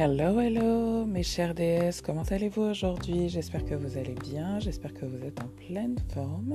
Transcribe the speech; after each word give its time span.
Hello, 0.00 0.38
hello, 0.38 1.04
mes 1.06 1.24
chers 1.24 1.54
DS, 1.56 2.02
comment 2.04 2.22
allez-vous 2.22 2.62
aujourd'hui? 2.62 3.28
J'espère 3.28 3.64
que 3.64 3.74
vous 3.74 3.98
allez 3.98 4.14
bien, 4.14 4.60
j'espère 4.60 4.94
que 4.94 5.04
vous 5.04 5.24
êtes 5.24 5.40
en 5.42 5.48
pleine 5.48 5.96
forme 6.14 6.54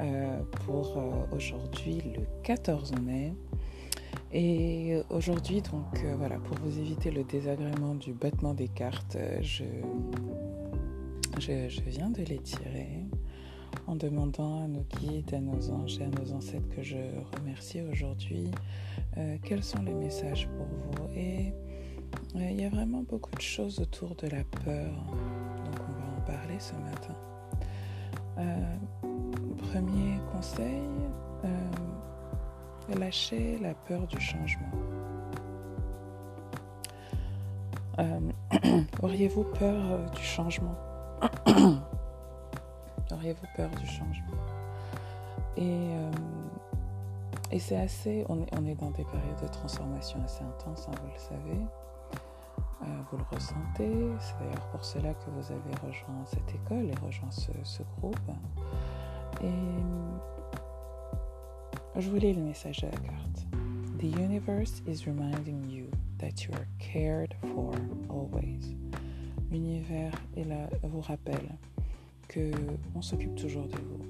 euh, 0.00 0.42
pour 0.64 0.98
euh, 0.98 1.36
aujourd'hui 1.36 2.02
le 2.16 2.26
14 2.42 2.94
mai. 3.00 3.32
Et 4.32 5.00
aujourd'hui, 5.08 5.62
donc 5.62 6.02
euh, 6.02 6.16
voilà, 6.18 6.38
pour 6.38 6.56
vous 6.64 6.80
éviter 6.80 7.12
le 7.12 7.22
désagrément 7.22 7.94
du 7.94 8.12
battement 8.12 8.54
des 8.54 8.66
cartes, 8.66 9.18
je, 9.40 9.62
je, 11.38 11.68
je, 11.68 11.80
viens 11.82 12.10
de 12.10 12.24
les 12.24 12.40
tirer 12.40 13.04
en 13.86 13.94
demandant 13.94 14.64
à 14.64 14.66
nos 14.66 14.84
guides, 14.98 15.32
à 15.32 15.38
nos 15.38 15.70
anges 15.70 16.00
et 16.00 16.02
à 16.02 16.08
nos 16.08 16.32
ancêtres 16.32 16.68
que 16.74 16.82
je 16.82 16.96
remercie 17.38 17.82
aujourd'hui 17.82 18.50
quels 19.44 19.62
sont 19.62 19.82
les 19.84 19.94
messages 19.94 20.48
pour 20.48 20.66
vous. 20.66 21.14
Et 21.16 21.52
il 22.34 22.60
y 22.60 22.64
a 22.64 22.68
vraiment 22.68 23.02
beaucoup 23.02 23.34
de 23.34 23.40
choses 23.40 23.78
autour 23.78 24.14
de 24.16 24.26
la 24.28 24.44
peur, 24.44 24.92
donc 25.64 25.80
on 25.88 25.92
va 25.92 26.04
en 26.16 26.20
parler 26.26 26.58
ce 26.58 26.74
matin. 26.74 27.14
Euh, 28.38 28.76
premier 29.70 30.18
conseil, 30.32 30.82
euh, 31.44 32.98
lâcher 32.98 33.58
la 33.58 33.74
peur 33.74 34.06
du 34.06 34.20
changement. 34.20 34.70
Euh, 38.00 38.30
auriez-vous 39.02 39.44
peur 39.44 40.10
du 40.10 40.22
changement? 40.22 40.74
Auriez-vous 43.12 43.46
peur 43.56 43.70
du 43.70 43.86
changement? 43.86 44.36
Et, 45.56 45.90
et 47.52 47.60
c'est 47.60 47.76
assez, 47.76 48.24
on 48.28 48.42
est, 48.42 48.48
on 48.58 48.66
est, 48.66 48.74
dans 48.74 48.90
des 48.90 49.04
périodes 49.04 49.40
de 49.40 49.48
transformation 49.48 50.20
assez 50.24 50.42
intenses, 50.42 50.88
hein, 50.88 50.94
vous 51.00 51.12
le 51.12 51.18
savez. 51.20 51.60
Euh, 52.84 53.02
vous 53.10 53.18
le 53.18 53.24
ressentez. 53.30 54.06
C'est 54.20 54.38
d'ailleurs 54.38 54.68
pour 54.70 54.84
cela 54.84 55.14
que 55.14 55.30
vous 55.30 55.52
avez 55.52 55.74
rejoint 55.86 56.24
cette 56.26 56.54
école 56.54 56.90
et 56.90 56.94
rejoint 57.04 57.30
ce, 57.30 57.82
groupe. 57.98 58.18
Et 59.42 59.50
je 62.00 62.10
vous 62.10 62.18
le 62.18 62.34
message 62.34 62.80
de 62.80 62.86
la 62.86 62.92
carte. 62.92 63.46
The 63.98 64.18
universe 64.18 64.82
is 64.86 65.06
reminding 65.06 65.70
you 65.70 65.86
that 66.18 66.44
you 66.44 66.52
are 66.54 66.66
cared 66.78 67.34
for 67.40 67.72
always. 68.08 68.76
L'univers 69.50 70.12
vous 70.82 71.00
rappelle 71.00 71.56
que 72.28 72.50
on 72.94 73.02
s'occupe 73.02 73.34
toujours 73.36 73.66
de 73.68 73.76
vous. 73.76 74.04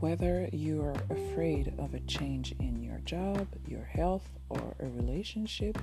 Whether 0.00 0.48
you 0.52 0.82
are 0.82 0.96
afraid 1.10 1.72
of 1.78 1.94
a 1.94 2.00
change 2.06 2.54
in 2.60 2.82
your 2.82 2.98
job, 3.06 3.46
your 3.66 3.84
health, 3.84 4.28
or 4.50 4.74
a 4.78 4.86
relationship, 4.86 5.78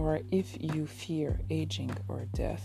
or 0.00 0.18
if 0.32 0.56
you 0.58 0.86
fear 0.86 1.38
aging 1.50 1.90
or 2.08 2.24
death, 2.32 2.64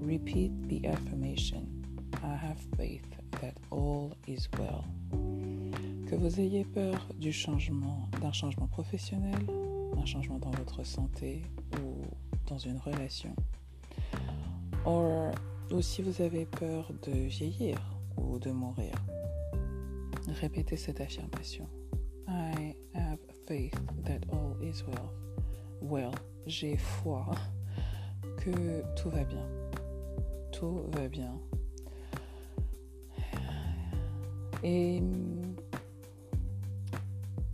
repeat 0.00 0.50
the 0.68 0.86
affirmation 0.86 1.84
I 2.22 2.34
have 2.34 2.58
faith 2.78 3.04
that 3.42 3.54
all 3.70 4.16
is 4.26 4.48
well. 4.58 4.84
Que 6.08 6.16
vous 6.16 6.40
ayez 6.40 6.64
peur 6.64 7.06
du 7.18 7.32
changement, 7.32 8.08
d'un 8.22 8.32
changement 8.32 8.66
professionnel, 8.66 9.44
d'un 9.94 10.06
changement 10.06 10.38
dans 10.38 10.52
votre 10.52 10.84
santé 10.84 11.42
ou 11.78 12.02
dans 12.46 12.58
une 12.58 12.78
relation, 12.78 13.34
ou 14.86 15.82
si 15.82 16.00
vous 16.00 16.22
avez 16.22 16.46
peur 16.46 16.90
de 17.02 17.12
vieillir 17.12 17.78
ou 18.16 18.38
de 18.38 18.50
mourir, 18.50 18.94
répétez 20.40 20.76
cette 20.76 21.00
affirmation. 21.02 21.68
I 22.26 22.74
have 22.94 23.18
faith 23.46 23.78
that 24.04 24.20
all 24.32 24.56
is 24.62 24.82
well. 24.86 25.10
Well, 25.82 26.14
j'ai 26.46 26.76
foi 26.76 27.26
que 28.38 28.82
tout 28.96 29.10
va 29.10 29.24
bien. 29.24 29.46
Tout 30.52 30.82
va 30.92 31.08
bien. 31.08 31.32
Et 34.62 35.02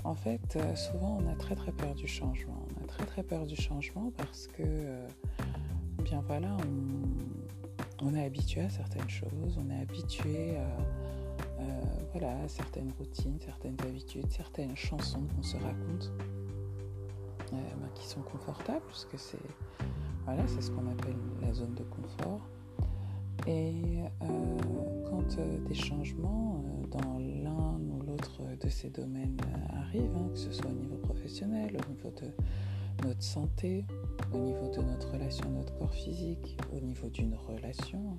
en 0.04 0.14
fait, 0.14 0.58
souvent 0.76 1.18
on 1.20 1.28
a 1.30 1.34
très 1.34 1.54
très 1.54 1.72
peur 1.72 1.94
du 1.94 2.06
changement. 2.06 2.66
On 2.76 2.84
a 2.84 2.86
très 2.86 3.04
très 3.04 3.22
peur 3.22 3.46
du 3.46 3.56
changement 3.56 4.12
parce 4.16 4.46
que, 4.46 4.62
euh, 4.62 5.08
bien 6.02 6.22
voilà, 6.26 6.56
on, 8.02 8.14
est 8.14 8.24
habitué 8.24 8.62
à 8.62 8.70
certaines 8.70 9.08
choses, 9.08 9.58
on 9.58 9.70
est 9.70 9.80
habitué 9.80 10.56
à, 10.56 11.62
euh, 11.62 11.80
voilà, 12.12 12.36
certaines 12.48 12.92
routines, 12.98 13.38
certaines 13.40 13.76
habitudes, 13.82 14.30
certaines 14.30 14.76
chansons 14.76 15.22
qu'on 15.36 15.42
se 15.42 15.56
raconte. 15.56 16.12
Euh, 17.52 17.56
ben, 17.80 17.88
qui 17.94 18.06
sont 18.06 18.20
confortables, 18.20 18.84
puisque 18.86 19.18
c'est 19.18 19.38
voilà, 20.24 20.46
c'est 20.46 20.62
ce 20.62 20.70
qu'on 20.70 20.86
appelle 20.88 21.16
la 21.42 21.52
zone 21.52 21.74
de 21.74 21.82
confort. 21.82 22.40
Et 23.46 24.02
euh, 24.22 24.58
quand 25.08 25.38
euh, 25.38 25.58
des 25.66 25.74
changements 25.74 26.62
dans 26.90 27.18
l'un 27.18 27.80
ou 27.90 28.02
l'autre 28.06 28.42
de 28.60 28.68
ces 28.68 28.90
domaines 28.90 29.38
arrivent, 29.70 30.14
hein, 30.16 30.28
que 30.32 30.38
ce 30.38 30.52
soit 30.52 30.70
au 30.70 30.74
niveau 30.74 30.96
professionnel, 30.96 31.76
au 31.76 31.90
niveau 31.90 32.10
de 32.10 33.06
notre 33.06 33.22
santé, 33.22 33.84
au 34.32 34.38
niveau 34.38 34.68
de 34.70 34.82
notre 34.82 35.10
relation, 35.10 35.48
notre 35.50 35.76
corps 35.78 35.94
physique, 35.94 36.58
au 36.72 36.80
niveau 36.80 37.08
d'une 37.08 37.34
relation, 37.34 38.18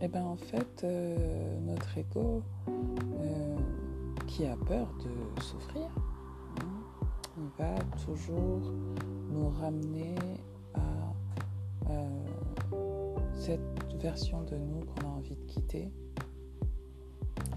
et 0.00 0.08
ben 0.08 0.24
en 0.24 0.36
fait 0.36 0.84
notre 1.64 1.96
ego 1.96 2.42
qui 4.26 4.46
a 4.46 4.56
peur 4.56 4.92
de 5.04 5.40
souffrir, 5.42 5.88
va 7.58 7.74
toujours 8.04 8.60
nous 9.30 9.48
ramener 9.60 10.14
à 10.74 11.90
euh, 11.90 13.14
cette 13.34 13.60
version 14.00 14.42
de 14.42 14.56
nous 14.56 14.80
qu'on 14.80 15.06
a 15.06 15.10
envie 15.10 15.34
de 15.34 15.44
quitter, 15.46 15.90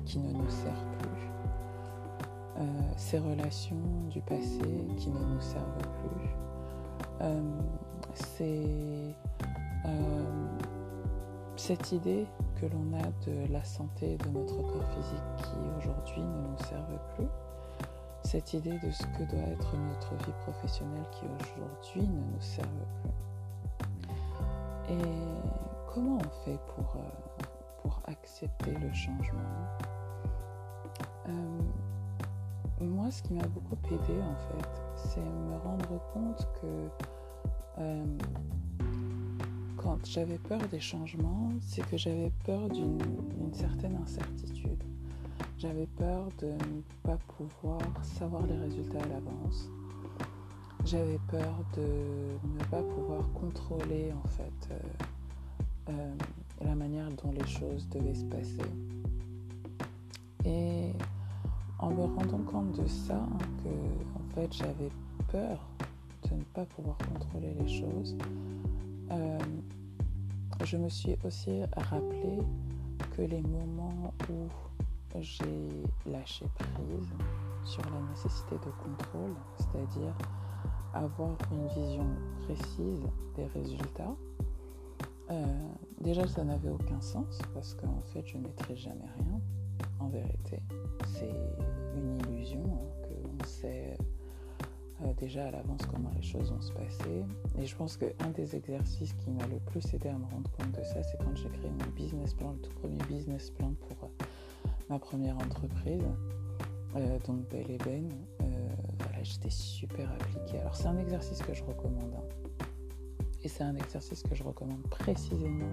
qui 0.06 0.20
ne 0.20 0.32
nous 0.32 0.50
sert 0.50 0.86
plus, 1.00 1.30
euh, 2.60 2.64
ces 2.98 3.20
relations 3.20 4.08
du 4.10 4.22
passé 4.22 4.60
qui 4.98 5.10
ne 5.10 5.20
nous 5.20 5.42
servent 5.42 5.88
plus, 6.04 6.30
euh, 7.22 7.42
c'est 8.14 9.16
cette 11.58 11.92
idée 11.92 12.26
que 12.60 12.66
l'on 12.66 12.98
a 12.98 13.04
de 13.28 13.52
la 13.54 13.64
santé 13.64 14.18
de 14.18 14.30
notre 14.30 14.58
corps 14.58 14.90
physique 14.96 15.36
qui 15.38 15.78
aujourd'hui 15.78 16.22
ne 16.22 16.48
nous 16.48 16.58
servent 16.58 17.00
plus 17.16 17.28
cette 18.32 18.54
idée 18.54 18.80
de 18.80 18.90
ce 18.90 19.04
que 19.08 19.24
doit 19.30 19.46
être 19.52 19.76
notre 19.76 20.16
vie 20.26 20.32
professionnelle 20.44 21.04
qui 21.12 21.26
aujourd'hui 21.26 22.04
ne 22.04 22.34
nous 22.34 22.40
serve 22.40 22.70
plus. 23.02 24.94
Et 24.94 25.94
comment 25.94 26.18
on 26.18 26.46
fait 26.46 26.58
pour, 26.74 26.96
euh, 26.96 27.90
accepter 28.08 28.72
le 28.72 28.94
changement? 28.94 29.40
Euh, 31.28 31.60
Moi, 32.80 33.12
ce 33.12 33.22
qui 33.22 33.34
m'a 33.34 33.46
beaucoup 33.48 33.76
aidé 33.88 34.22
en 34.22 34.36
fait, 34.48 34.82
c'est 34.96 35.20
me 35.20 35.58
rendre 35.58 36.00
compte 36.14 36.48
que 36.62 36.88
euh, 37.80 38.18
quand 39.76 40.06
j'avais 40.06 40.38
peur 40.38 40.62
des 40.72 40.80
changements, 40.80 41.50
c'est 41.60 41.86
que 41.86 41.98
j'avais 41.98 42.32
peur 42.46 42.70
d'une 42.70 43.54
certaine 43.54 43.98
incertitude. 44.02 44.84
J'avais 45.62 45.86
peur 45.86 46.28
de 46.40 46.48
ne 46.48 46.82
pas 47.04 47.18
pouvoir 47.38 47.82
savoir 48.02 48.48
les 48.48 48.58
résultats 48.58 48.98
à 48.98 49.08
l'avance. 49.08 49.70
J'avais 50.86 51.20
peur 51.28 51.54
de 51.76 51.84
ne 51.84 52.64
pas 52.72 52.82
pouvoir 52.82 53.32
contrôler 53.34 54.12
en 54.12 54.28
fait 54.28 54.70
euh, 54.72 55.92
euh, 55.92 56.14
la 56.66 56.74
manière 56.74 57.08
dont 57.12 57.32
les 57.32 57.46
choses 57.46 57.88
devaient 57.90 58.16
se 58.16 58.26
passer. 58.26 58.72
Et 60.46 60.94
en 61.78 61.92
me 61.92 62.06
rendant 62.06 62.40
compte 62.40 62.82
de 62.82 62.88
ça, 62.88 63.24
que 63.64 63.70
en 63.70 64.34
fait 64.34 64.52
j'avais 64.52 64.90
peur 65.32 65.60
de 66.28 66.38
ne 66.38 66.44
pas 66.56 66.66
pouvoir 66.66 66.98
contrôler 66.98 67.54
les 67.60 67.70
choses, 67.70 68.18
euh, 69.12 69.38
je 70.64 70.78
me 70.78 70.90
suis 70.90 71.16
aussi 71.24 71.62
rappelé 71.78 72.40
que 73.16 73.22
les 73.22 73.42
moments 73.44 74.12
où 74.28 74.48
j'ai 75.20 75.70
lâché 76.06 76.46
prise 76.58 77.12
sur 77.64 77.84
la 77.84 78.02
nécessité 78.10 78.56
de 78.56 78.72
contrôle, 78.84 79.36
c'est-à-dire 79.58 80.14
avoir 80.94 81.38
une 81.52 81.68
vision 81.68 82.08
précise 82.44 83.06
des 83.36 83.46
résultats. 83.48 84.16
Euh, 85.30 85.46
déjà, 86.02 86.28
ça 86.28 86.44
n'avait 86.44 86.70
aucun 86.70 87.00
sens 87.00 87.40
parce 87.54 87.74
qu'en 87.74 88.02
fait, 88.14 88.26
je 88.26 88.38
ne 88.38 88.44
maîtrise 88.44 88.78
jamais 88.78 89.08
rien. 89.18 89.40
En 90.00 90.10
vérité, 90.10 90.62
c'est 91.06 91.36
une 91.96 92.18
illusion 92.28 92.64
hein, 92.64 93.08
qu'on 93.08 93.46
sait 93.46 93.98
euh, 95.04 95.14
déjà 95.18 95.48
à 95.48 95.52
l'avance 95.52 95.82
comment 95.86 96.12
les 96.16 96.22
choses 96.22 96.52
vont 96.52 96.62
se 96.62 96.74
passer. 96.74 97.24
Et 97.60 97.66
je 97.66 97.76
pense 97.76 97.98
qu'un 97.98 98.30
des 98.36 98.56
exercices 98.56 99.14
qui 99.14 99.30
m'a 99.30 99.46
le 99.48 99.60
plus 99.60 99.94
aidé 99.94 100.10
à 100.10 100.18
me 100.18 100.26
rendre 100.26 100.50
compte 100.52 100.72
de 100.72 100.84
ça, 100.84 101.02
c'est 101.04 101.18
quand 101.20 101.36
j'ai 101.36 101.50
créé 101.50 101.70
mon 101.70 101.92
business 101.96 102.34
plan, 102.34 102.52
le 102.52 102.60
tout 102.60 102.74
premier 102.82 103.02
business 103.08 103.52
plan 103.52 103.74
pour 103.88 104.10
ma 104.92 105.00
première 105.00 105.38
entreprise, 105.38 106.04
euh, 106.98 107.18
donc 107.26 107.48
Belle 107.50 107.72
et 107.72 107.78
Ben. 107.78 108.10
Euh, 108.42 108.46
j'étais 109.24 109.50
super 109.50 110.12
appliquée. 110.12 110.60
Alors 110.60 110.76
c'est 110.76 110.88
un 110.88 110.98
exercice 110.98 111.42
que 111.42 111.54
je 111.54 111.64
recommande. 111.64 112.14
Hein. 112.14 112.66
Et 113.42 113.48
c'est 113.48 113.64
un 113.64 113.76
exercice 113.76 114.22
que 114.22 114.36
je 114.36 114.44
recommande 114.44 114.82
précisément 114.90 115.70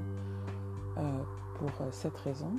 euh, 0.99 1.03
pour 1.57 1.71
cette 1.93 2.17
raison. 2.19 2.53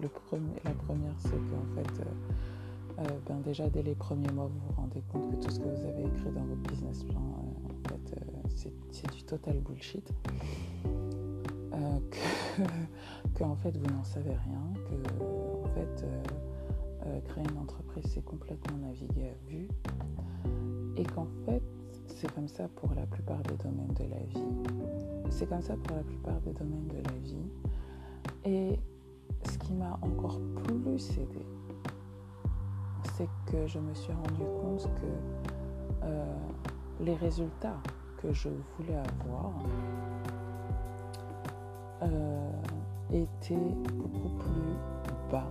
Le 0.00 0.08
premier, 0.08 0.54
la 0.64 0.72
première, 0.72 1.14
c'est 1.18 1.28
qu'en 1.30 1.74
fait, 1.74 3.10
ben 3.28 3.40
déjà 3.40 3.68
dès 3.68 3.82
les 3.82 3.94
premiers 3.94 4.32
mois, 4.32 4.46
vous 4.46 4.58
vous 4.68 4.80
rendez 4.80 5.02
compte 5.12 5.30
que 5.30 5.44
tout 5.44 5.50
ce 5.50 5.60
que 5.60 5.68
vous 5.68 5.84
avez 5.84 6.04
écrit 6.04 6.30
dans 6.34 6.44
votre 6.44 6.62
business 6.62 7.04
plan, 7.04 7.20
en 7.20 7.88
fait, 7.88 8.18
c'est 8.90 9.12
du 9.12 9.22
total 9.22 9.60
bullshit. 9.60 10.10
Que, 12.10 12.62
que, 13.34 13.44
en 13.44 13.56
fait 13.56 13.76
vous 13.76 13.94
n'en 13.94 14.04
savez 14.04 14.30
rien, 14.30 14.72
que 14.88 15.24
en 15.24 15.68
fait 15.74 16.04
euh, 17.06 17.20
créer 17.28 17.44
une 17.50 17.58
entreprise, 17.58 18.04
c'est 18.12 18.24
complètement 18.24 18.78
naviguer 18.78 19.28
à 19.28 19.50
vue. 19.50 19.68
Et 20.96 21.04
qu'en 21.04 21.26
fait, 21.44 21.62
c'est 22.08 22.30
comme 22.32 22.48
ça 22.48 22.68
pour 22.68 22.94
la 22.94 23.06
plupart 23.06 23.42
des 23.42 23.56
domaines 23.56 23.94
de 23.94 24.04
la 24.04 24.20
vie. 24.20 25.30
C'est 25.30 25.48
comme 25.48 25.62
ça 25.62 25.76
pour 25.76 25.96
la 25.96 26.02
plupart 26.02 26.40
des 26.40 26.52
domaines 26.52 26.88
de 26.88 26.96
la 26.96 27.16
vie. 27.22 27.50
Et 28.44 28.78
ce 29.48 29.58
qui 29.58 29.74
m'a 29.74 29.98
encore 30.02 30.40
plus 30.64 31.10
aidé, 31.18 31.44
c'est 33.16 33.28
que 33.46 33.66
je 33.66 33.78
me 33.78 33.94
suis 33.94 34.12
rendu 34.12 34.42
compte 34.60 34.88
que 34.94 36.04
euh, 36.04 36.34
les 37.00 37.14
résultats 37.14 37.80
que 38.16 38.32
je 38.32 38.48
voulais 38.78 38.96
avoir 38.96 39.52
euh, 42.02 42.50
étaient 43.12 43.54
beaucoup 43.54 44.28
plus 44.38 44.76
bas 45.30 45.48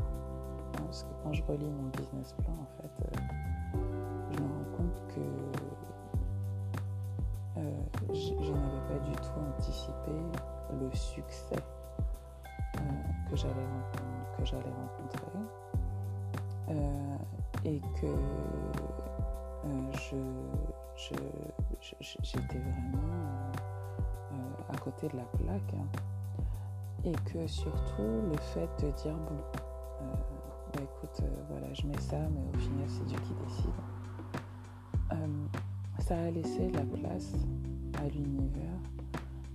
parce 0.74 1.04
que 1.04 1.10
quand 1.24 1.34
je 1.34 1.44
relis 1.44 1.70
mon 1.70 1.90
business 1.90 2.34
plan, 2.34 2.54
en 2.54 2.68
fait, 2.82 2.92
euh, 3.06 3.20
je 4.32 4.40
me 4.40 4.48
rends 4.48 4.78
compte 4.78 5.02
que 5.08 5.22
euh, 7.58 7.82
je, 8.14 8.52
n'avais 8.52 8.84
pas 8.88 9.00
du 9.06 9.16
tout 9.16 9.40
anticipé 9.58 10.12
le 10.80 10.90
succès 10.96 11.64
que 13.30 13.36
j'allais 13.36 13.54
rencontrer 13.54 13.96
et 17.66 17.82
que 18.00 18.08
j'étais 22.00 22.60
vraiment 22.60 23.52
à 24.70 24.78
côté 24.78 25.08
de 25.08 25.18
la 25.18 25.24
plaque. 25.24 25.74
Hein. 25.74 26.15
Et 27.06 27.14
que 27.32 27.48
surtout 27.48 28.22
le 28.30 28.38
fait 28.54 28.70
de 28.86 28.92
dire 28.92 29.16
bon 29.16 29.38
bah, 30.74 30.82
écoute, 30.82 31.22
euh, 31.22 31.44
voilà, 31.50 31.74
je 31.74 31.86
mets 31.88 32.00
ça, 32.00 32.18
mais 32.18 32.42
au 32.54 32.60
final, 32.60 32.86
c'est 32.88 33.06
Dieu 33.06 33.18
qui 33.20 33.34
décide. 33.46 33.70
Euh, 35.14 35.46
ça 36.00 36.18
a 36.18 36.32
laissé 36.32 36.70
la 36.72 36.82
place 36.82 37.34
à 38.00 38.08
l'univers 38.10 38.80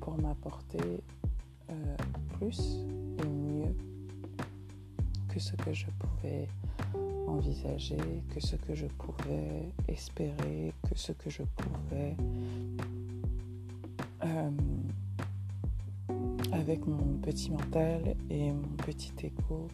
pour 0.00 0.18
m'apporter 0.20 1.02
euh, 1.70 1.96
plus 2.38 2.78
et 3.22 3.28
mieux 3.28 3.76
que 5.28 5.38
ce 5.38 5.54
que 5.56 5.72
je 5.72 5.86
pouvais 5.98 6.48
envisager, 7.28 7.98
que 8.34 8.40
ce 8.40 8.56
que 8.56 8.74
je 8.74 8.86
pouvais 8.86 9.68
espérer, 9.88 10.72
que 10.88 10.96
ce 10.96 11.12
que 11.12 11.28
je 11.28 11.42
pouvais 11.42 12.16
avec 16.60 16.86
mon 16.86 17.18
petit 17.22 17.50
mental 17.50 18.14
et 18.28 18.52
mon 18.52 18.76
petit 18.84 19.12
écho 19.24 19.66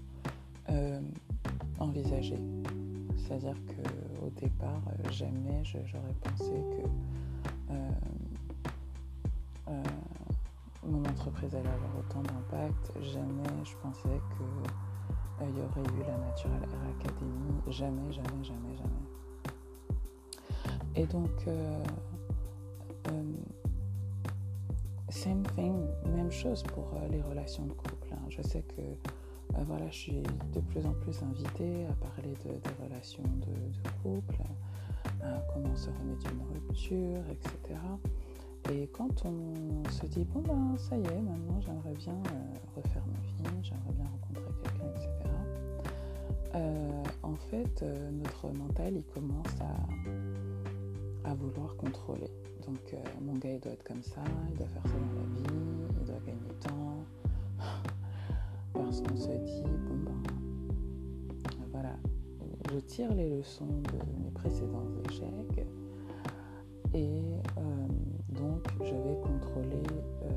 envisager. 1.78 2.38
C'est-à-dire 3.16 3.54
qu'au 3.66 4.30
départ, 4.40 4.80
euh, 4.88 5.10
jamais 5.10 5.62
j'aurais 5.64 6.14
pensé 6.22 6.52
que 6.52 7.72
euh, 7.72 7.90
euh, 9.68 9.82
mon 10.86 11.00
entreprise 11.00 11.54
allait 11.54 11.68
avoir 11.68 11.98
autant 11.98 12.22
d'impact. 12.22 12.92
Jamais 13.02 13.64
je 13.64 13.74
pensais 13.82 14.20
qu'il 14.36 15.48
y 15.48 15.60
aurait 15.60 15.80
eu 15.80 16.02
la 16.06 16.16
Natural 16.18 16.62
Air 16.62 16.82
Academy. 17.00 17.60
Jamais, 17.68 18.12
jamais, 18.12 18.44
jamais, 18.44 18.76
jamais. 18.76 19.06
Et 20.94 21.06
donc, 21.06 21.46
même 25.26 26.31
chose 26.31 26.62
pour 26.62 26.88
les 27.11 27.20
relations 27.23 27.67
de 27.67 27.73
couple. 27.73 28.08
Hein. 28.12 28.26
Je 28.28 28.43
sais 28.43 28.62
que 28.62 28.81
euh, 28.81 29.62
voilà, 29.67 29.88
je 29.90 29.96
suis 29.96 30.23
de 30.52 30.61
plus 30.61 30.84
en 30.87 30.93
plus 30.93 31.23
invitée 31.23 31.87
à 31.87 31.93
parler 31.94 32.34
de, 32.44 32.50
des 32.50 32.84
relations 32.84 33.23
de, 33.23 33.88
couple, 34.02 34.43
comment 35.52 35.75
se 35.75 35.88
remettre 35.90 36.28
d'une 36.28 36.43
rupture, 36.52 37.23
etc. 37.31 37.78
Et 38.70 38.88
quand 38.88 39.25
on 39.25 39.88
se 39.90 40.06
dit, 40.06 40.25
bon 40.25 40.40
ben 40.40 40.76
ça 40.76 40.96
y 40.96 41.00
est, 41.05 41.20
maintenant 41.20 41.61
j'aimerais 41.61 41.94
bien 41.94 42.14
euh, 42.14 42.55
refaire 42.76 43.02
ma 43.06 43.20
vie, 43.20 43.62
j'aimerais 43.62 43.93
bien 43.93 44.06
rencontrer 44.06 44.52
quelqu'un, 44.62 44.90
etc. 44.90 45.11
Euh, 46.55 47.02
en 47.23 47.37
fait, 47.37 47.84
notre 48.12 48.49
mental, 48.56 48.94
il 48.96 49.05
commence 49.05 49.61
à, 49.61 51.31
à 51.31 51.34
vouloir 51.34 51.76
contrôler. 51.76 52.31
Donc 52.66 52.94
mon 53.20 53.34
gars, 53.34 53.52
il 53.52 53.60
doit 53.60 53.72
être 53.72 53.84
comme 53.84 54.02
ça, 54.02 54.22
il 54.50 54.56
doit 54.58 54.66
faire 54.66 54.82
ça 54.84 54.92
dans 54.98 55.20
la 55.20 55.26
vie, 55.36 55.56
il 56.00 56.06
doit 56.06 56.20
gagner 56.26 56.54
temps 56.60 57.04
parce 58.72 59.00
qu'on 59.00 59.16
se 59.16 59.28
dit, 59.28 59.62
bon 59.62 59.96
ben, 60.04 60.22
voilà, 61.70 61.96
je 62.72 62.78
tire 62.80 63.14
les 63.14 63.30
leçons 63.30 63.66
de 63.66 64.22
mes 64.22 64.30
précédents 64.30 64.86
échecs 65.08 65.66
et 66.94 67.20
euh, 67.58 67.86
donc 68.30 68.66
je 68.80 68.94
vais 68.94 69.20
contrôler 69.22 69.82
euh, 70.22 70.30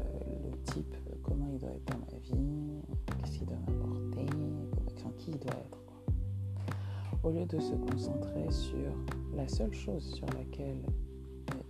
le 0.52 0.58
type, 0.72 0.96
comment 1.24 1.48
il 1.52 1.58
doit 1.58 1.72
être 1.72 1.86
dans 1.86 2.00
ma 2.00 2.20
vie, 2.20 2.82
qu'est-ce 3.24 3.40
qu'il 3.40 3.48
doit 3.48 3.58
m'apporter, 3.68 4.26
qui 5.18 5.32
il 5.32 5.40
doit 5.40 5.54
être. 5.54 5.78
Au 7.24 7.32
lieu 7.32 7.46
de 7.46 7.60
se 7.60 7.74
concentrer 7.74 8.50
sur 8.52 8.94
la 9.36 9.48
seule 9.48 9.74
chose 9.74 10.04
sur 10.16 10.26
laquelle 10.28 10.82
euh, 10.88 11.09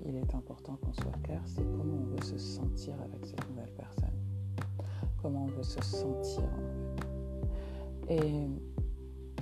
il 0.10 0.16
est 0.16 0.36
important 0.36 0.78
qu'on 0.84 0.94
soit 0.94 1.18
clair, 1.24 1.42
c'est 1.46 1.64
comment 1.64 1.96
on 2.02 2.16
veut 2.16 2.24
se 2.24 2.38
sentir 2.38 2.96
avec 3.02 3.26
cette 3.26 3.48
nouvelle 3.50 3.72
personne 3.78 4.20
comment 5.22 5.44
on 5.44 5.48
veut 5.48 5.64
se 5.64 5.82
sentir. 5.82 6.44
Et, 8.08 8.48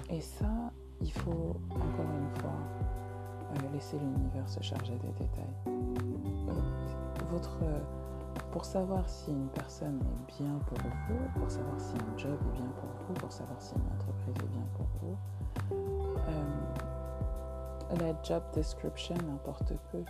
et 0.09 0.21
ça, 0.21 0.71
il 1.01 1.11
faut 1.11 1.55
encore 1.69 2.11
une 2.13 2.41
fois 2.41 2.57
euh, 3.51 3.73
laisser 3.73 3.97
l'univers 3.99 4.47
se 4.49 4.61
charger 4.61 4.97
des 4.97 5.11
détails. 5.13 5.55
Votre, 7.29 7.59
pour 8.51 8.65
savoir 8.65 9.07
si 9.07 9.31
une 9.31 9.49
personne 9.49 9.99
est 9.99 10.41
bien 10.41 10.59
pour 10.67 10.77
vous, 10.77 11.39
pour 11.39 11.49
savoir 11.51 11.79
si 11.79 11.93
un 11.95 12.17
job 12.17 12.37
est 12.53 12.57
bien 12.57 12.69
pour 12.79 12.89
vous, 13.07 13.13
pour 13.13 13.31
savoir 13.31 13.61
si 13.61 13.75
une 13.75 13.87
entreprise 13.93 14.35
est 14.43 14.51
bien 14.53 14.67
pour 14.75 14.87
vous, 15.01 15.17
euh, 16.29 16.43
la 17.99 18.21
job 18.23 18.43
description 18.53 19.15
importe 19.33 19.73
peu. 19.91 20.03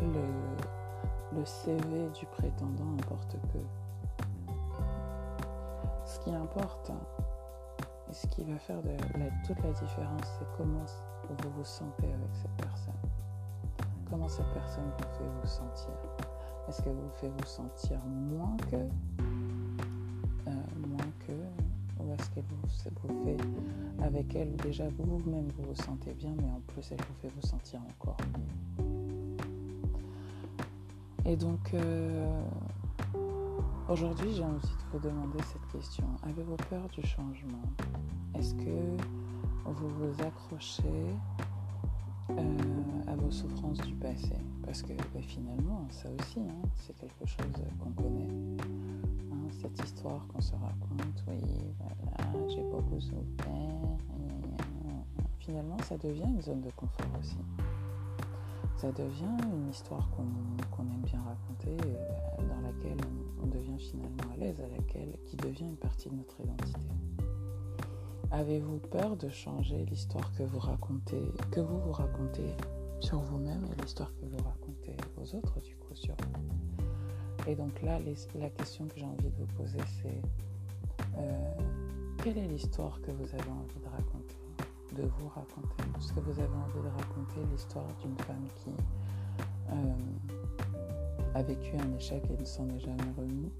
Le, 0.00 1.44
CV 1.44 2.08
du 2.18 2.26
prétendant 2.26 2.92
importe 2.98 3.36
peu 3.52 3.60
ce 6.04 6.18
qui 6.20 6.34
importe 6.34 6.90
et 8.10 8.12
ce 8.12 8.26
qui 8.26 8.44
va 8.44 8.58
faire 8.58 8.78
toute 9.46 9.62
la 9.62 9.70
différence, 9.72 10.22
c'est 10.38 10.46
comment 10.56 10.84
vous 11.28 11.50
vous 11.56 11.64
sentez 11.64 12.06
avec 12.06 12.34
cette 12.34 12.56
personne. 12.56 12.94
Comment 14.10 14.28
cette 14.28 14.52
personne 14.52 14.90
vous 14.98 15.18
fait 15.18 15.30
vous 15.40 15.46
sentir. 15.46 15.92
Est-ce 16.68 16.82
qu'elle 16.82 16.94
vous 16.94 17.10
fait 17.20 17.28
vous 17.28 17.46
sentir 17.46 17.98
moins 18.06 18.56
que, 18.70 18.76
euh, 18.76 20.52
moins 20.88 21.12
que, 21.26 21.32
ou 22.02 22.12
est-ce 22.12 22.30
qu'elle 22.30 22.44
vous, 22.44 23.06
vous, 23.06 23.24
fait 23.24 23.36
avec 24.04 24.34
elle 24.34 24.56
déjà 24.56 24.88
vous-même 24.98 25.48
vous 25.56 25.68
vous 25.68 25.82
sentez 25.82 26.12
bien, 26.14 26.34
mais 26.36 26.50
en 26.50 26.60
plus 26.66 26.90
elle 26.90 26.98
vous 26.98 27.14
fait 27.22 27.32
vous 27.34 27.46
sentir 27.46 27.80
encore 27.82 28.16
mieux. 28.36 28.89
Et 31.30 31.36
donc 31.36 31.74
euh, 31.74 32.42
Aujourd'hui, 33.88 34.32
j'ai 34.34 34.42
envie 34.42 34.58
de 34.58 34.92
vous 34.92 34.98
demander 34.98 35.38
cette 35.44 35.64
question. 35.70 36.04
Avez-vous 36.24 36.56
peur 36.68 36.88
du 36.88 37.06
changement? 37.06 37.62
Est-ce 38.36 38.52
que 38.54 38.96
vous 39.64 39.88
vous 39.90 40.22
accrochez 40.24 40.82
euh, 42.30 42.58
à 43.06 43.14
vos 43.14 43.30
souffrances 43.30 43.78
du 43.78 43.94
passé? 43.94 44.34
Parce 44.64 44.82
que 44.82 44.92
bah, 44.92 45.20
finalement, 45.20 45.86
ça 45.90 46.08
aussi, 46.18 46.40
hein, 46.40 46.68
c'est 46.74 46.96
quelque 46.96 47.24
chose 47.24 47.62
qu'on 47.78 47.90
connaît. 47.90 48.26
Hein, 49.32 49.50
cette 49.52 49.84
histoire 49.84 50.26
qu'on 50.26 50.40
se 50.40 50.54
raconte, 50.54 51.24
oui, 51.28 51.38
voilà, 51.78 52.48
j'ai 52.48 52.62
beaucoup 52.62 53.00
souffert. 53.00 53.98
finalement, 55.38 55.78
ça 55.84 55.96
devient 55.96 56.26
une 56.26 56.42
zone 56.42 56.62
de 56.62 56.70
confort 56.70 57.06
aussi 57.20 57.38
ça 58.80 58.90
devient 58.92 59.36
une 59.52 59.68
histoire 59.68 60.08
qu'on 60.16 60.82
aime 60.82 61.02
bien 61.04 61.19
à 64.58 64.68
laquelle 64.68 65.16
qui 65.26 65.36
devient 65.36 65.66
une 65.66 65.76
partie 65.76 66.08
de 66.08 66.14
notre 66.16 66.40
identité. 66.40 66.88
Avez-vous 68.32 68.78
peur 68.78 69.16
de 69.16 69.28
changer 69.28 69.84
l'histoire 69.86 70.32
que 70.34 70.42
vous 70.44 70.58
racontez, 70.58 71.32
que 71.50 71.60
vous 71.60 71.80
vous 71.80 71.92
racontez 71.92 72.54
sur 73.00 73.18
vous-même 73.20 73.64
et 73.72 73.82
l'histoire 73.82 74.12
que 74.14 74.26
vous 74.26 74.42
racontez 74.44 74.96
aux 75.16 75.34
autres, 75.34 75.60
du 75.60 75.74
coup, 75.76 75.94
sur 75.94 76.14
vous? 76.14 77.50
Et 77.50 77.54
donc 77.56 77.80
là, 77.82 77.98
la 78.34 78.50
question 78.50 78.86
que 78.86 78.98
j'ai 78.98 79.06
envie 79.06 79.30
de 79.30 79.36
vous 79.36 79.46
poser, 79.56 79.78
c'est 80.02 80.22
euh, 81.18 81.52
quelle 82.22 82.38
est 82.38 82.46
l'histoire 82.46 83.00
que 83.00 83.10
vous 83.10 83.24
avez 83.24 83.50
envie 83.50 83.80
de 83.80 83.88
raconter, 83.88 84.36
de 84.94 85.02
vous 85.02 85.28
raconter? 85.28 85.82
Est-ce 85.98 86.12
que 86.12 86.20
vous 86.20 86.38
avez 86.38 86.54
envie 86.54 86.82
de 86.82 86.88
raconter 86.88 87.40
l'histoire 87.50 87.88
d'une 88.02 88.16
femme 88.18 88.46
qui 88.56 88.70
euh, 89.70 91.34
a 91.34 91.42
vécu 91.42 91.76
un 91.76 91.96
échec 91.96 92.22
et 92.30 92.36
ne 92.36 92.44
s'en 92.44 92.68
est 92.68 92.80
jamais 92.80 93.10
remis 93.16 93.50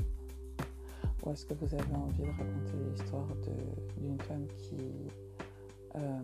Ou 1.23 1.33
est-ce 1.33 1.45
que 1.47 1.55
vous 1.55 1.75
avez 1.75 1.95
envie 1.95 2.23
de 2.23 2.29
raconter 2.29 2.77
l'histoire 2.91 3.27
d'une 3.99 4.21
femme 4.23 4.47
qui 4.57 4.77
euh, 5.97 6.21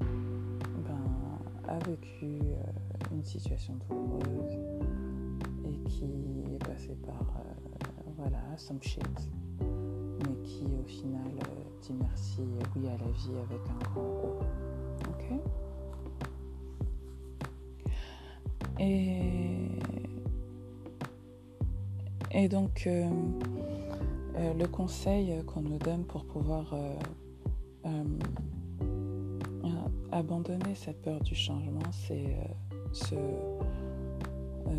ben, 0.00 1.68
a 1.68 1.78
vécu 1.88 2.38
une 3.12 3.24
situation 3.24 3.74
douloureuse 3.88 4.58
et 5.64 5.88
qui 5.88 6.04
est 6.54 6.64
passée 6.66 6.96
par 7.06 7.42
voilà, 8.16 8.38
some 8.56 8.82
shit 8.82 9.04
mais 9.60 10.42
qui 10.42 10.64
au 10.80 10.86
final 10.86 11.20
euh, 11.26 11.80
dit 11.80 11.94
merci 11.98 12.40
oui 12.76 12.86
à 12.88 12.96
la 12.98 13.10
vie 13.12 13.30
avec 13.48 13.60
un 13.68 13.78
grand 13.84 14.02
O. 14.02 14.40
Ok 15.08 15.40
et, 18.78 19.68
et 22.32 22.48
donc, 22.48 22.88
euh, 24.42 24.50
euh, 24.50 24.54
le 24.54 24.66
conseil 24.66 25.42
qu'on 25.46 25.62
nous 25.62 25.78
donne 25.78 26.04
pour 26.04 26.24
pouvoir 26.24 26.74
abandonner 30.10 30.74
cette 30.74 31.00
peur 31.02 31.20
du 31.20 31.34
changement, 31.34 31.80
c'est 31.90 32.36
se, 32.92 33.14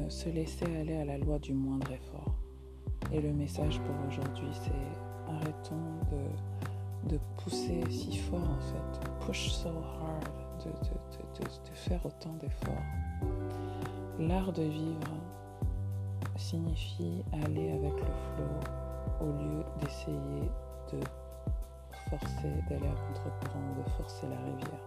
se 0.10 0.30
laisser 0.30 0.66
aller 0.80 0.96
à 0.98 1.06
la 1.06 1.18
loi 1.18 1.40
du 1.40 1.54
moindre 1.54 1.92
effort. 1.92 2.36
Et 3.12 3.20
le 3.20 3.34
message 3.34 3.80
pour 3.80 3.96
aujourd'hui, 4.08 4.50
c'est 4.54 5.32
arrêtons 5.32 5.76
de, 7.10 7.18
pousser 7.38 7.82
si 7.90 8.18
fort 8.18 8.40
en 8.40 8.60
fait, 8.60 9.26
push 9.26 9.50
so 9.50 9.70
hard, 9.70 10.64
de, 10.64 10.70
de, 10.70 11.44
de 11.44 11.76
faire 11.76 12.06
autant 12.06 12.34
d'efforts. 12.40 12.84
L'art 14.20 14.54
de 14.54 14.64
vivre 14.64 15.14
signifie 16.38 17.24
aller 17.44 17.72
avec 17.72 17.94
le 17.94 18.06
flow 18.36 18.83
au 19.24 19.32
lieu 19.32 19.64
d'essayer 19.80 20.52
de 20.92 21.00
forcer, 22.10 22.54
d'aller 22.70 22.88
à 22.88 22.96
contre-courant 23.08 23.64
ou 23.72 23.84
de 23.84 23.90
forcer 23.92 24.28
la 24.28 24.38
rivière. 24.38 24.84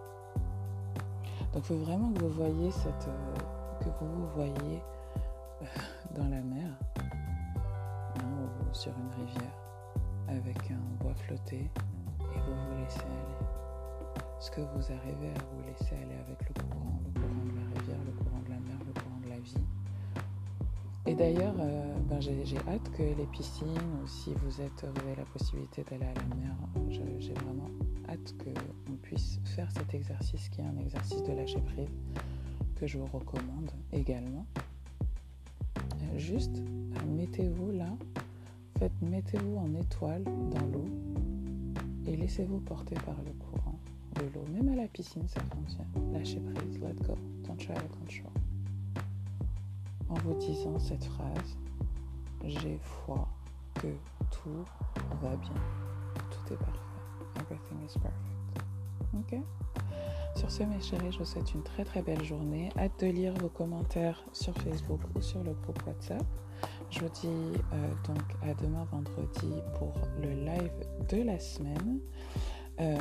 Donc 1.53 1.63
il 1.63 1.63
faut 1.63 1.77
vraiment 1.77 2.11
que 2.13 2.19
vous 2.21 2.29
voyez 2.29 2.71
cette, 2.71 3.07
euh, 3.07 3.79
que 3.79 4.05
vous 4.05 4.27
voyez 4.35 4.81
euh, 5.61 5.65
dans 6.15 6.27
la 6.29 6.41
mer 6.41 6.69
hein, 8.19 8.47
ou 8.61 8.73
sur 8.73 8.91
une 8.91 9.25
rivière 9.25 9.57
avec 10.27 10.71
un 10.71 11.03
bois 11.03 11.15
flotté 11.15 11.69
et 12.21 12.39
vous 12.39 12.55
vous 12.55 12.83
laissez 12.83 13.01
aller. 13.01 13.47
Est-ce 14.39 14.51
que 14.51 14.61
vous 14.61 14.91
arrivez 14.91 15.29
à 15.29 15.39
vous 15.51 15.63
laisser 15.67 15.95
aller 15.95 16.19
avec 16.25 16.47
le 16.47 16.63
courant, 16.63 16.96
d'ailleurs, 21.17 21.55
euh, 21.59 21.95
ben 22.09 22.21
j'ai 22.21 22.57
hâte 22.67 22.91
que 22.95 23.03
les 23.03 23.25
piscines, 23.31 23.67
ou 24.03 24.07
si 24.07 24.31
vous, 24.33 24.61
êtes, 24.61 24.83
avez 24.83 25.15
la 25.15 25.25
possibilité 25.25 25.83
d'aller 25.89 26.05
à 26.05 26.13
la 26.13 26.35
mer, 26.35 26.55
j'ai 27.19 27.33
vraiment 27.33 27.69
hâte 28.07 28.35
qu'on 28.37 28.93
puisse 29.01 29.39
faire 29.43 29.69
cet 29.71 29.93
exercice 29.93 30.47
qui 30.49 30.61
est 30.61 30.65
un 30.65 30.77
exercice 30.79 31.23
de 31.23 31.33
lâcher 31.33 31.59
prise 31.59 31.89
que 32.75 32.85
je 32.87 32.97
vous 32.97 33.07
recommande 33.07 33.71
également. 33.91 34.45
Juste, 36.15 36.61
mettez-vous 37.07 37.71
là 37.71 37.89
fait, 38.77 38.91
mettez-vous 39.01 39.57
en 39.57 39.73
étoile 39.75 40.23
dans 40.23 40.65
l'eau 40.67 40.85
et 42.05 42.15
laissez-vous 42.15 42.59
porter 42.59 42.95
par 43.05 43.15
le 43.25 43.31
courant 43.33 43.79
de 44.15 44.21
l'eau. 44.33 44.45
Même 44.53 44.69
à 44.73 44.75
la 44.75 44.87
piscine, 44.87 45.27
ça 45.27 45.41
fonctionne. 45.41 46.13
Lâchez 46.13 46.39
prise, 46.39 46.79
let 46.79 46.93
go, 47.05 47.15
don't 47.45 47.57
try 47.57 47.75
to 47.75 47.87
control. 47.99 48.36
En 50.09 50.15
vous 50.15 50.33
disant 50.35 50.79
cette 50.79 51.03
phrase, 51.05 51.57
j'ai 52.45 52.79
foi 52.81 53.27
que 53.75 53.87
tout 54.31 54.65
va 55.21 55.35
bien, 55.35 55.53
tout 56.31 56.53
est 56.53 56.57
parfait. 56.57 56.79
Everything 57.35 57.77
is 57.85 57.99
perfect. 57.99 58.37
Ok? 59.13 59.39
Sur 60.35 60.51
ce, 60.51 60.63
mes 60.63 60.79
chéris, 60.81 61.11
je 61.11 61.19
vous 61.19 61.25
souhaite 61.25 61.53
une 61.53 61.63
très 61.63 61.83
très 61.83 62.01
belle 62.01 62.23
journée. 62.23 62.69
Hâte 62.77 62.99
de 62.99 63.07
lire 63.07 63.33
vos 63.33 63.49
commentaires 63.49 64.23
sur 64.33 64.53
Facebook 64.55 65.01
ou 65.15 65.21
sur 65.21 65.43
le 65.43 65.53
groupe 65.53 65.81
WhatsApp. 65.85 66.25
Je 66.89 66.99
vous 66.99 67.09
dis 67.09 67.27
euh, 67.73 67.87
donc 68.07 68.21
à 68.43 68.53
demain 68.53 68.85
vendredi 68.91 69.51
pour 69.77 69.93
le 70.21 70.29
live 70.29 70.71
de 71.09 71.23
la 71.23 71.39
semaine. 71.39 71.99
Euh, 72.79 72.95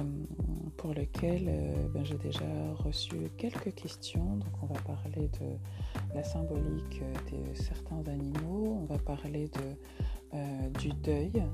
pour 0.79 0.95
lequel 0.95 1.45
euh, 1.49 1.89
ben, 1.93 2.03
j'ai 2.03 2.17
déjà 2.17 2.47
reçu 2.79 3.29
quelques 3.37 3.75
questions. 3.75 4.37
Donc 4.37 4.63
on 4.63 4.67
va 4.67 4.81
parler 4.81 5.29
de 5.39 5.59
la 6.17 6.25
symbolique 6.25 7.01
de 7.31 7.55
certains 7.55 8.03
animaux, 8.11 8.79
on 8.83 8.87
va 8.87 8.99
parler 8.99 9.49
de, 9.49 10.79
du 10.81 10.89
deuil 11.05 11.45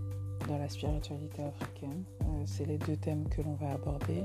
dans 0.49 0.59
la 0.59 0.69
spiritualité 0.69 1.43
africaine. 1.43 2.05
C'est 2.47 2.67
les 2.67 2.79
deux 2.79 2.97
thèmes 2.97 3.29
que 3.29 3.43
l'on 3.43 3.55
va 3.55 3.73
aborder. 3.73 4.25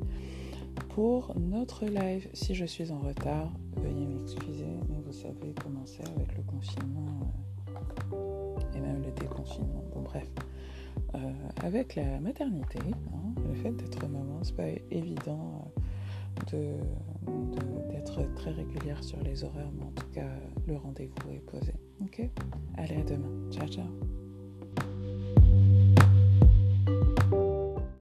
pour 0.99 1.33
notre 1.39 1.87
live. 1.87 2.29
Si 2.33 2.57
je 2.57 2.65
suis 2.65 2.91
en 2.91 2.99
retard, 2.99 3.53
veuillez 3.77 4.05
m'excuser, 4.05 4.67
mais 4.91 4.99
vous 5.07 5.13
savez 5.13 5.55
comment 5.63 5.87
c'est 5.87 6.03
avec 6.09 6.37
le 6.37 6.43
confinement 6.43 7.33
euh, 8.15 8.59
et 8.75 8.81
même 8.81 9.01
le 9.05 9.13
déconfinement. 9.13 9.85
Bon 9.95 10.01
bref. 10.01 10.29
Euh, 11.15 11.19
avec 11.63 11.95
la 11.95 12.19
maternité, 12.19 12.81
hein, 13.15 13.33
le 13.49 13.55
fait 13.55 13.71
d'être 13.71 14.09
maman, 14.09 14.43
c'est 14.43 14.57
pas 14.57 14.71
évident 14.91 15.71
d'être 16.51 18.21
de, 18.21 18.35
très 18.35 18.51
régulière 18.51 19.05
sur 19.05 19.23
les 19.23 19.45
horaires, 19.45 19.71
mais 19.79 19.85
en 19.85 19.93
tout 19.93 20.09
cas, 20.13 20.27
le 20.67 20.75
rendez-vous 20.75 21.31
est 21.31 21.49
posé. 21.49 21.75
Ok? 22.03 22.29
Allez, 22.77 22.97
à 22.97 23.05
demain. 23.05 23.31
Ciao, 23.53 23.69
ciao. 23.69 23.87